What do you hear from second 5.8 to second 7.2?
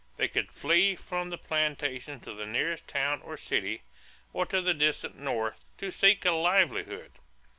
seek a livelihood.